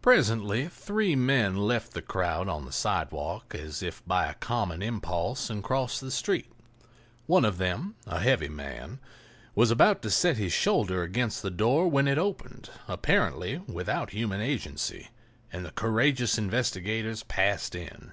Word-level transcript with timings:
Presently 0.00 0.66
three 0.66 1.14
men 1.14 1.56
left 1.56 1.92
the 1.92 2.02
crowd 2.02 2.48
on 2.48 2.64
the 2.64 2.72
sidewalk 2.72 3.54
as 3.54 3.80
if 3.80 4.04
by 4.04 4.26
a 4.26 4.34
common 4.34 4.82
impulse 4.82 5.48
and 5.48 5.62
crossed 5.62 6.00
the 6.00 6.10
street. 6.10 6.50
One 7.26 7.44
of 7.44 7.58
them, 7.58 7.94
a 8.04 8.18
heavy 8.18 8.48
man, 8.48 8.98
was 9.54 9.70
about 9.70 10.02
to 10.02 10.10
set 10.10 10.36
his 10.36 10.52
shoulder 10.52 11.04
against 11.04 11.42
the 11.42 11.50
door 11.52 11.86
when 11.86 12.08
it 12.08 12.18
opened, 12.18 12.70
apparently 12.88 13.58
without 13.68 14.10
human 14.10 14.40
agency, 14.40 15.10
and 15.52 15.64
the 15.64 15.70
courageous 15.70 16.36
investigators 16.38 17.22
passed 17.22 17.76
in. 17.76 18.10